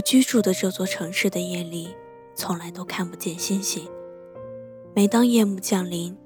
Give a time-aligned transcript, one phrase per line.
[0.00, 1.94] 居住的这座城市的夜里，
[2.34, 3.88] 从来都看不见星星。
[4.94, 6.16] 每当夜幕降临，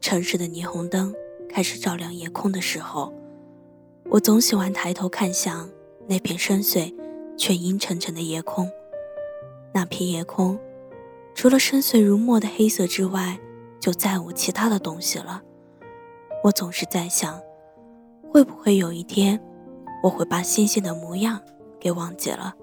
[0.00, 1.14] 城市的霓虹灯
[1.48, 3.12] 开始照亮夜空的时候，
[4.10, 5.68] 我总喜欢抬头看向
[6.06, 6.94] 那片深邃
[7.36, 8.70] 却阴沉沉的夜空。
[9.72, 10.58] 那片夜空，
[11.34, 13.38] 除了深邃如墨的黑色之外，
[13.80, 15.42] 就再无其他的东西了。
[16.42, 17.40] 我总是在想，
[18.30, 19.40] 会不会有一天，
[20.02, 21.40] 我会把星星的模样
[21.80, 22.54] 给忘记了？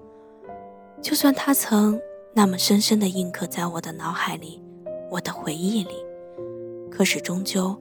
[1.02, 2.00] 就算它曾
[2.32, 4.62] 那么深深地印刻在我的脑海里，
[5.10, 5.94] 我的回忆里，
[6.90, 7.76] 可是终究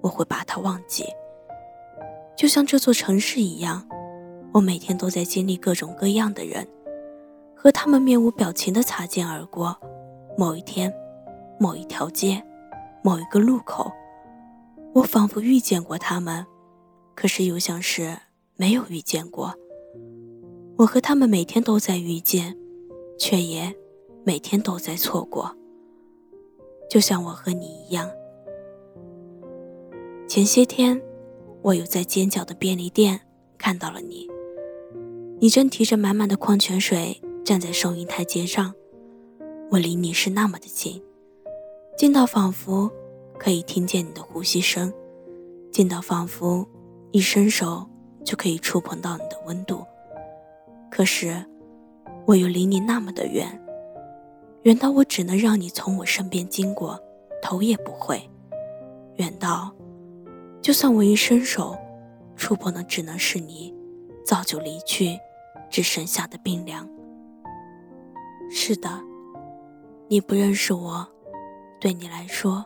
[0.00, 1.04] 我会把它忘记。
[2.36, 3.86] 就像这座城市一样，
[4.52, 6.66] 我每天都在经历各种各样的人，
[7.54, 9.76] 和他们面无表情地擦肩而过。
[10.38, 10.94] 某一天，
[11.58, 12.42] 某一条街，
[13.02, 13.90] 某一个路口。
[14.94, 16.46] 我仿佛遇见过他们，
[17.14, 18.16] 可是又像是
[18.56, 19.54] 没有遇见过。
[20.78, 22.56] 我和他们每天都在遇见，
[23.20, 23.72] 却也
[24.24, 25.54] 每天都在错过。
[26.88, 28.10] 就像我和你一样。
[30.26, 31.00] 前些天，
[31.62, 33.20] 我又在尖角的便利店
[33.58, 34.26] 看到了你。
[35.38, 38.74] 你正提着满满的矿泉水站在收银台阶上，
[39.70, 41.00] 我离你是那么的近，
[41.96, 42.90] 近到仿佛。
[43.38, 44.92] 可以听见你的呼吸声，
[45.72, 46.68] 近到仿佛
[47.10, 47.88] 一伸手
[48.22, 49.82] 就可以触碰到你的温度。
[50.90, 51.42] 可是，
[52.26, 53.46] 我又离你那么的远，
[54.62, 56.98] 远到我只能让你从我身边经过，
[57.42, 58.18] 头也不回；
[59.16, 59.74] 远到，
[60.62, 61.76] 就算我一伸手，
[62.36, 63.74] 触碰的只能是你
[64.24, 65.18] 早就离去，
[65.68, 66.88] 只剩下的冰凉。
[68.50, 68.88] 是的，
[70.08, 71.06] 你不认识我，
[71.80, 72.64] 对你来说。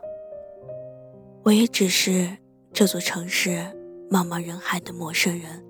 [1.43, 2.37] 我也只是
[2.73, 3.51] 这座城市
[4.11, 5.65] 茫茫人海的陌生人。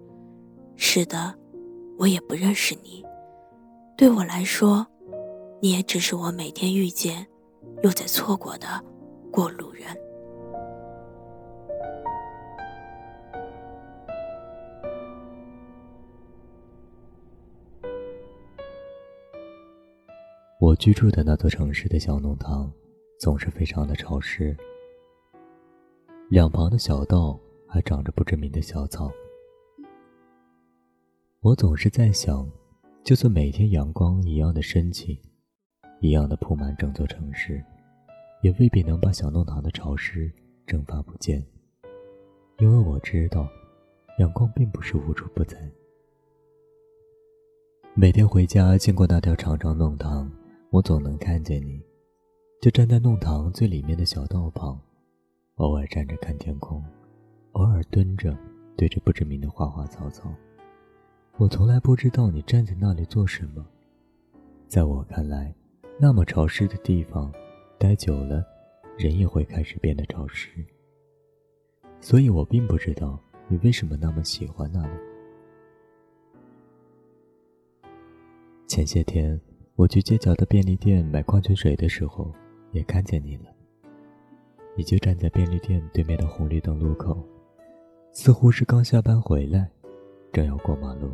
[0.77, 1.35] 是的，
[1.99, 3.05] 我也不认识你。
[3.97, 4.85] 对我来说，
[5.61, 7.25] 你也只是我每天遇见
[7.85, 8.67] 又在错过的
[9.31, 9.87] 过路人。
[20.61, 22.73] 我居住的那座城市的小弄堂，
[23.21, 24.57] 总是非常的潮湿。
[26.29, 27.39] 两旁的小道
[27.69, 29.09] 还长着不知名的小草。
[31.41, 32.51] 我总是在想，
[33.05, 35.15] 就算每天阳光一样的深情，
[36.01, 37.63] 一样的铺满整座城市，
[38.41, 40.33] 也未必能把小弄堂的潮湿
[40.67, 41.45] 蒸发不见。
[42.61, 43.47] 因为我知道，
[44.19, 45.71] 阳光并不是无处不在。
[47.93, 50.33] 每天回家经过那条长长弄堂，
[50.71, 51.83] 我总能看见你，
[52.63, 54.81] 就站在弄堂最里面的小道旁。
[55.57, 56.83] 偶尔站着看天空，
[57.53, 58.35] 偶尔蹲着
[58.79, 60.35] 对着不知名的花花草草。
[61.37, 63.67] 我从来不知道你站在那里做什么。
[64.69, 65.53] 在我看来，
[65.99, 67.33] 那么潮湿的地方，
[67.77, 68.45] 待久了，
[68.97, 70.65] 人也会开始变得潮湿。
[72.01, 73.19] 所以我并不知道
[73.49, 74.93] 你为什么那么喜欢那里。
[78.69, 79.41] 前些天
[79.75, 82.33] 我去街角的便利店买矿泉水的时候，
[82.71, 83.47] 也看见你了。
[84.77, 87.27] 你就站在便利店对面的红绿灯路口，
[88.13, 89.69] 似乎是刚下班回来，
[90.33, 91.11] 正要过马路。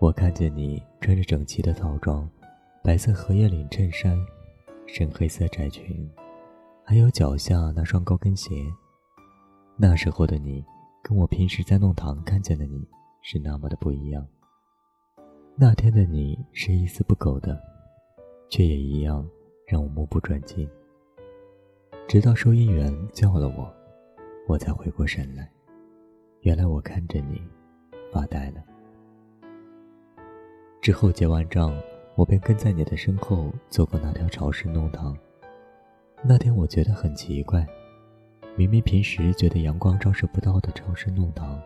[0.00, 2.30] 我看见你穿着整齐的套装，
[2.84, 4.16] 白色荷叶领衬衫，
[4.86, 6.08] 深黑色窄裙，
[6.84, 8.64] 还有脚下那双高跟鞋。
[9.76, 10.64] 那时候的你，
[11.02, 12.86] 跟我平时在弄堂看见的你
[13.22, 14.24] 是那么的不一样。
[15.56, 17.60] 那天的你是一丝不苟的，
[18.48, 19.28] 却也一样
[19.66, 20.70] 让我目不转睛。
[22.06, 23.68] 直到收银员叫了我，
[24.46, 25.50] 我才回过神来。
[26.42, 27.42] 原来我看着你，
[28.12, 28.62] 发呆了。
[30.80, 31.76] 之后结完账，
[32.14, 35.16] 我便跟在你的身后走过那条潮湿弄堂。
[36.22, 37.66] 那天我觉得很奇怪，
[38.56, 41.60] 明明平时觉得阳光照射不到的潮湿弄堂，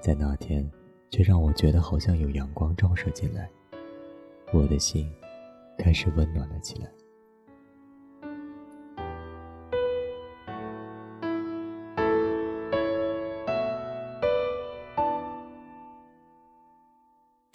[0.00, 0.68] 在那天
[1.10, 3.48] 却让我觉得好像有阳光照射进来，
[4.52, 5.10] 我的心
[5.78, 6.88] 开始温暖了起来。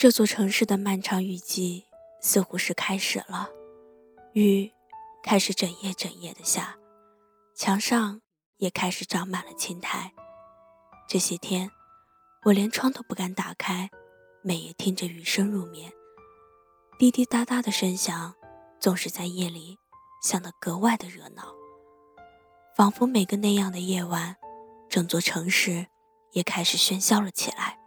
[0.03, 1.85] 这座城市的漫长雨季
[2.19, 3.47] 似乎是开始了，
[4.33, 4.69] 雨
[5.23, 6.77] 开始整夜整夜的下，
[7.55, 8.19] 墙上
[8.57, 10.11] 也开始长满了青苔。
[11.07, 11.71] 这些天，
[12.43, 13.89] 我连窗都不敢打开，
[14.41, 15.89] 每夜听着雨声入眠。
[16.99, 18.35] 滴滴答答的声响，
[18.81, 19.77] 总是在夜里
[20.21, 21.55] 响得格外的热闹，
[22.75, 24.35] 仿佛每个那样的夜晚，
[24.89, 25.87] 整座城市
[26.33, 27.79] 也开始喧嚣了起来。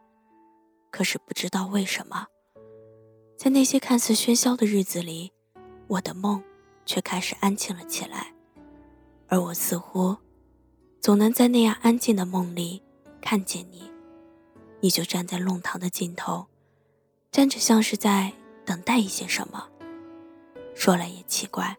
[0.97, 2.27] 可是不知道为什么，
[3.37, 5.31] 在那些看似喧嚣的日子里，
[5.89, 6.43] 我的梦
[6.87, 8.33] 却开始安静了起来，
[9.29, 10.17] 而我似乎
[10.99, 12.83] 总能在那样安静的梦里
[13.21, 13.93] 看见你。
[14.81, 16.47] 你就站在弄堂的尽头，
[17.31, 18.33] 站着像是在
[18.65, 19.69] 等待一些什么。
[20.75, 21.77] 说来也奇怪，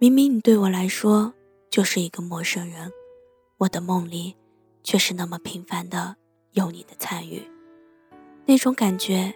[0.00, 1.32] 明明你对我来说
[1.70, 2.92] 就是一个陌生人，
[3.58, 4.34] 我的梦里
[4.82, 6.16] 却是那么频繁的
[6.50, 7.48] 有你的参与，
[8.46, 9.34] 那种感觉。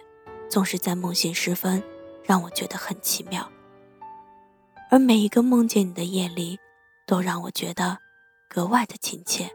[0.49, 1.83] 总是在梦醒时分，
[2.23, 3.45] 让我觉得很奇妙。
[4.89, 6.57] 而每一个梦见你的夜里，
[7.05, 7.97] 都让我觉得
[8.49, 9.49] 格外的亲切。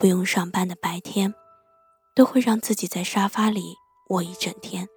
[0.00, 1.32] 不用上班的白天，
[2.12, 3.76] 都会让自己在沙发里
[4.08, 4.88] 窝一整天，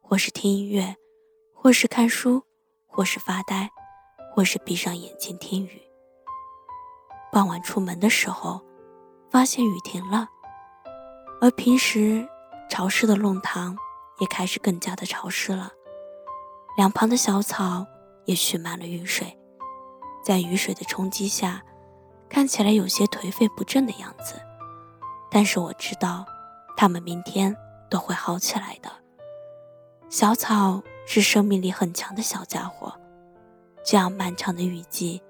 [0.00, 0.96] 或是听音乐，
[1.54, 2.42] 或是看书，
[2.88, 3.70] 或是发呆，
[4.34, 5.80] 或是闭上眼睛听雨。
[7.30, 8.60] 傍晚出门的时候，
[9.30, 10.28] 发现雨停了，
[11.40, 12.28] 而平时。
[12.76, 13.74] 潮湿的弄堂
[14.18, 15.72] 也开始更加的潮湿了，
[16.76, 17.86] 两旁的小草
[18.26, 19.34] 也蓄满了雨水，
[20.22, 21.64] 在雨水的冲击下，
[22.28, 24.34] 看起来有些颓废不振的样子。
[25.30, 26.26] 但是我知道，
[26.76, 27.56] 它们明天
[27.88, 28.90] 都会好起来的。
[30.10, 32.92] 小草是生命力很强的小家伙，
[33.86, 35.22] 这样漫长的雨季，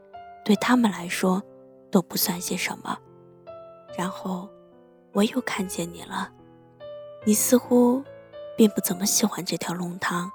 [0.44, 1.40] 对他们来说
[1.92, 2.99] 都不算些什么。
[3.96, 4.50] 然后，
[5.12, 6.32] 我又看见你了。
[7.28, 8.05] 你似乎
[8.56, 10.31] 并不怎么喜欢这条弄堂，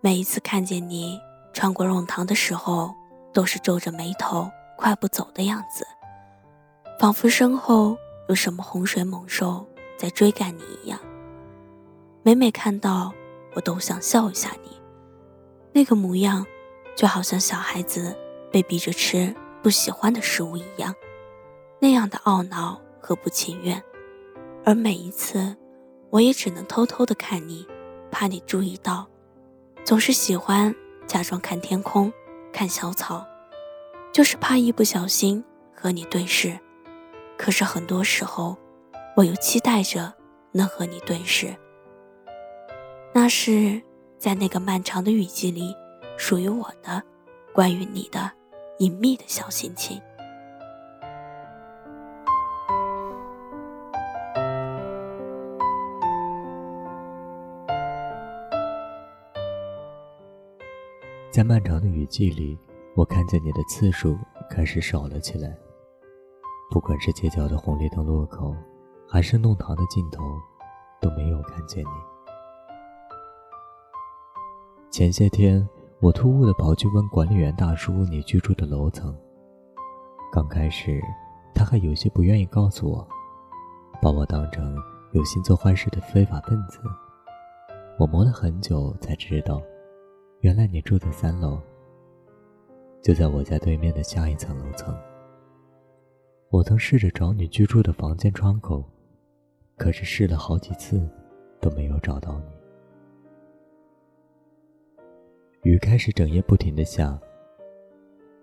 [0.00, 1.18] 每一次看见你
[1.52, 2.94] 穿过弄堂的时候，
[3.32, 5.84] 都是皱着眉头、快步走的样子，
[7.00, 7.98] 仿佛身后
[8.28, 9.66] 有什么洪水猛兽
[9.98, 10.96] 在追赶你一样。
[12.22, 13.12] 每每看到，
[13.54, 14.80] 我都想笑一下你，
[15.72, 16.46] 那个模样，
[16.94, 18.16] 就好像小孩子
[18.52, 20.94] 被逼着吃不喜欢的食物一样，
[21.80, 23.82] 那样的懊恼和不情愿，
[24.64, 25.56] 而每一次。
[26.16, 27.66] 我也只能偷偷的看你，
[28.10, 29.06] 怕你注意到。
[29.84, 30.74] 总是喜欢
[31.06, 32.10] 假装看天空，
[32.50, 33.26] 看小草，
[34.14, 36.58] 就是怕一不小心和你对视。
[37.36, 38.56] 可是很多时候，
[39.14, 40.10] 我又期待着
[40.52, 41.54] 能和你对视。
[43.12, 43.82] 那是
[44.18, 45.76] 在那个漫长的雨季里，
[46.16, 47.02] 属于我的，
[47.52, 48.32] 关于你的
[48.78, 50.00] 隐秘的小心情。
[61.36, 62.58] 在漫长的雨季里，
[62.94, 64.16] 我看见你的次数
[64.48, 65.54] 开始少了起来。
[66.70, 68.56] 不管是街角的红绿灯路口，
[69.06, 70.24] 还是弄堂的尽头，
[70.98, 71.90] 都没有看见你。
[74.90, 75.68] 前些天，
[76.00, 79.14] 我突兀的跑去问管理员大叔你居住的楼层。
[80.32, 81.02] 刚开始，
[81.54, 83.06] 他还有些不愿意告诉我，
[84.00, 84.74] 把我当成
[85.12, 86.80] 有心做坏事的非法分子。
[87.98, 89.60] 我磨了很久才知道。
[90.40, 91.58] 原来你住在三楼，
[93.02, 94.96] 就在我家对面的下一层楼层。
[96.50, 98.84] 我曾试着找你居住的房间窗口，
[99.76, 101.08] 可是试了好几次，
[101.60, 102.46] 都没有找到你。
[105.62, 107.18] 雨开始整夜不停的下，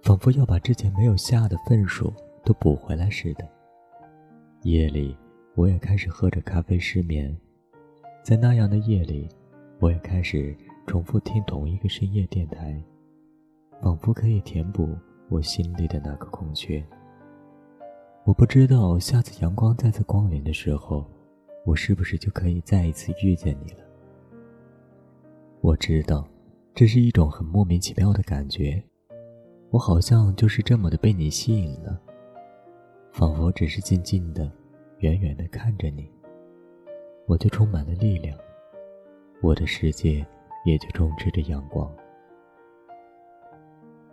[0.01, 2.12] 仿佛要把之前没有下的份数
[2.44, 3.48] 都补回来似的。
[4.63, 5.15] 夜里，
[5.56, 7.34] 我也开始喝着咖啡失眠，
[8.24, 9.29] 在那样的夜里，
[9.79, 10.53] 我也开始。
[10.86, 12.82] 重复听同一个深夜电台，
[13.82, 14.96] 仿佛可以填补
[15.30, 16.84] 我心里的那个空缺。
[18.25, 21.06] 我不知道下次阳光再次光临的时候，
[21.66, 23.80] 我是不是就可以再一次遇见你了。
[25.62, 26.28] 我知道，
[26.75, 28.84] 这是一种很莫名其妙的感觉，
[29.72, 32.00] 我好像就是这么的被你吸引了，
[33.12, 34.52] 仿佛只是静静的、
[35.00, 36.12] 远远的看着你，
[37.25, 38.38] 我就充满了力量，
[39.42, 40.25] 我的世界。
[40.63, 41.89] 也就充斥着阳光。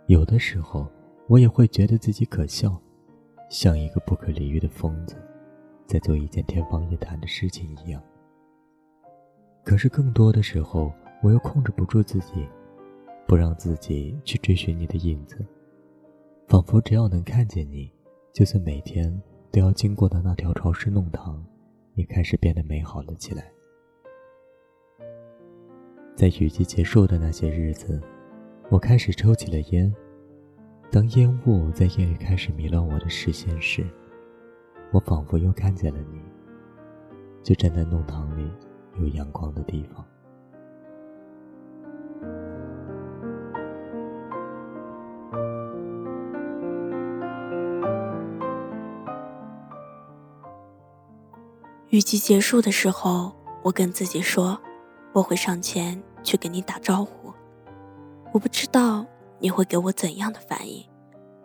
[0.07, 0.87] 有的时候，
[1.27, 2.77] 我也会觉得自己可笑，
[3.49, 5.15] 像一个不可理喻的疯子，
[5.85, 8.01] 在做一件天方夜谭的事情一样。
[9.63, 10.91] 可是更多的时候，
[11.23, 12.47] 我又控制不住自己，
[13.27, 15.45] 不让自己去追寻你的影子，
[16.47, 17.89] 仿佛只要能看见你，
[18.33, 21.45] 就算每天都要经过的那条潮湿弄堂，
[21.93, 23.49] 也开始变得美好了起来。
[26.21, 27.99] 在雨季结束的那些日子，
[28.69, 29.91] 我开始抽起了烟。
[30.91, 33.83] 当烟雾在夜里开始迷乱我的视线时，
[34.91, 36.21] 我仿佛又看见了你，
[37.41, 38.47] 就站在弄堂里
[38.99, 40.05] 有阳光的地方。
[51.89, 54.61] 雨季结束的时候，我跟自己说。
[55.13, 57.33] 我会上前去跟你打招呼。
[58.31, 59.05] 我不知道
[59.39, 60.85] 你会给我怎样的反应，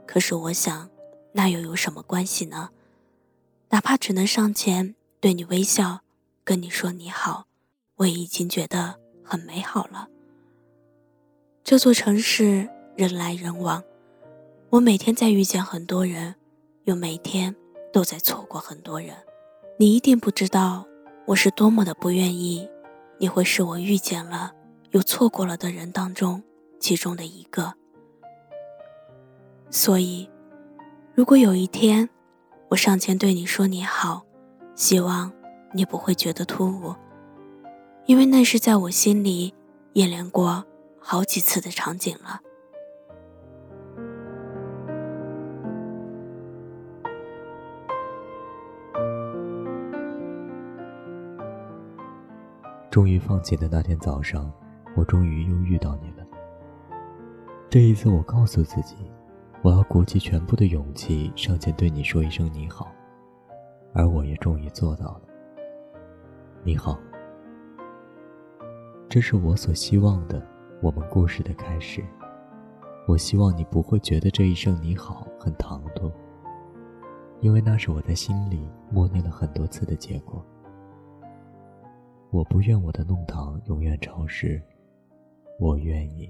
[0.06, 0.88] 可是我想，
[1.32, 2.70] 那又有什么关系呢？
[3.70, 6.00] 哪怕只能上前对你微笑，
[6.44, 7.46] 跟你说你好，
[7.96, 10.08] 我已经觉得很美好了。
[11.64, 13.82] 这座城市人来人往，
[14.70, 16.36] 我每天在遇见很多人，
[16.84, 17.54] 又每天
[17.92, 19.16] 都在错过很多人。
[19.78, 20.86] 你一定不知道
[21.26, 22.68] 我是多么的不愿意，
[23.18, 24.52] 你会是我遇见了
[24.96, 26.42] 又错过了的人当中
[26.80, 27.74] 其中的一个。
[29.68, 30.26] 所以，
[31.14, 32.08] 如果有一天
[32.70, 34.24] 我上前对你说你好，
[34.74, 35.30] 希望
[35.74, 36.94] 你不会觉得突兀，
[38.06, 39.52] 因为那是在我心里
[39.92, 40.64] 演练过。
[40.98, 42.40] 好几次的场景了。
[52.90, 54.50] 终于放弃的那天早上，
[54.96, 56.26] 我终于又遇到你了。
[57.68, 58.96] 这一次，我告诉自己，
[59.62, 62.90] 我要鼓起全部的勇气上前对你说一声你好，
[63.92, 65.22] 而我也终于做到了。
[66.64, 66.98] 你好，
[69.08, 70.42] 这是我所希望的。
[70.82, 72.04] 我们故事的开始，
[73.08, 76.12] 我希望你不会觉得这一声你好很唐突，
[77.40, 80.44] 因为那是我在心里默念了很多次的结果。
[82.30, 84.62] 我不愿我的弄堂永远潮湿，
[85.58, 86.28] 我愿意，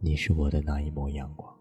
[0.00, 1.52] 你是我的那一抹阳光。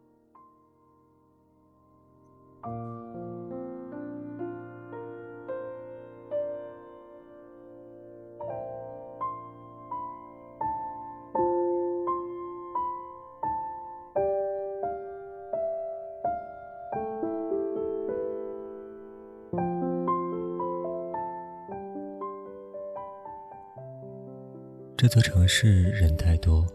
[25.04, 26.66] 这座城市人太多，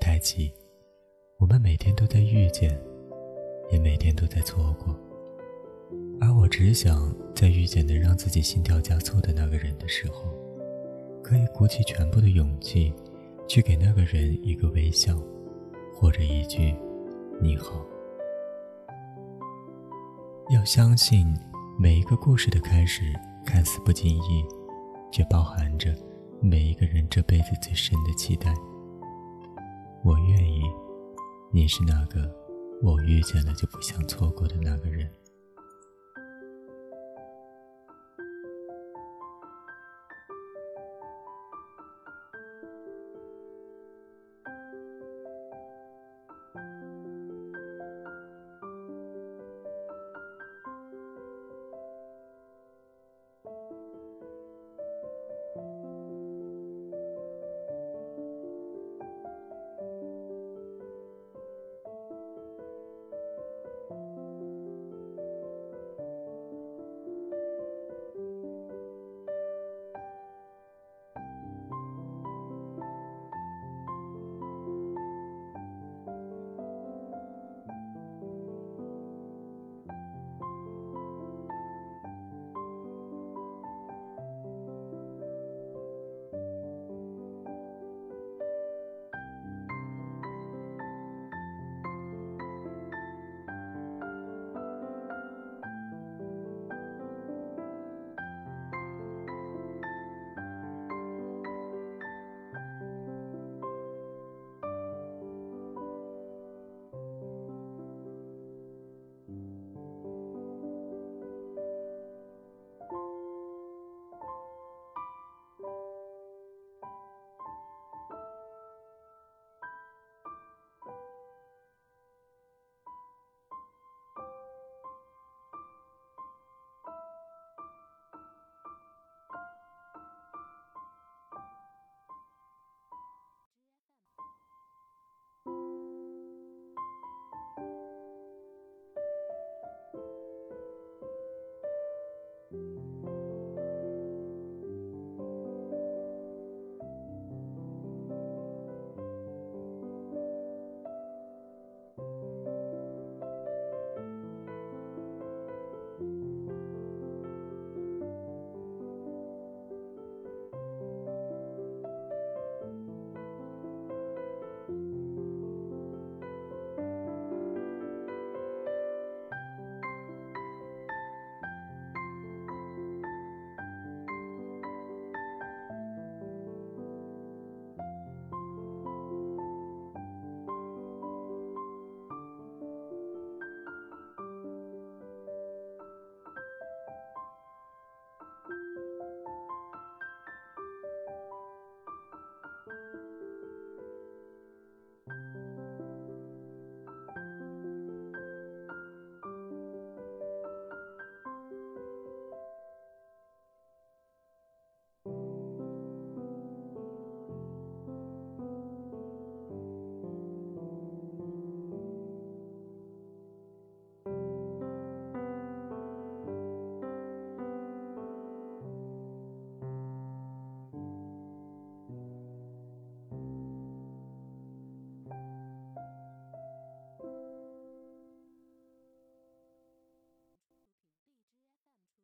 [0.00, 0.50] 太挤，
[1.36, 2.74] 我们每天都在遇见，
[3.70, 4.98] 也每天都在错过。
[6.18, 10.32] 而我只想在遇见能让自己心跳加速的那个人的时候，
[11.22, 12.90] 可以鼓起全部的勇气，
[13.46, 15.14] 去给那个人一个微笑，
[15.92, 16.74] 或者一句
[17.38, 17.84] “你好”。
[20.48, 21.26] 要相信，
[21.78, 23.02] 每一个故事的开始
[23.44, 24.42] 看似不经意，
[25.12, 25.94] 却包含着。
[26.46, 28.52] 每一个人这辈子最深的期待，
[30.04, 30.60] 我愿意，
[31.50, 32.30] 你是那个
[32.82, 35.10] 我遇见了就不想错过的那个人。